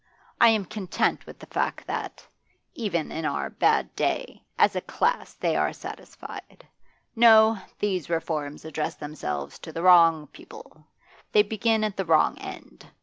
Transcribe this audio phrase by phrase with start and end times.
[0.39, 2.25] I am content with the fact that,
[2.73, 6.67] even in our bad day, as a class they are satisfied.
[7.15, 10.87] No, these reforms address themselves to the wrong people;
[11.33, 12.87] they begin at the wrong end.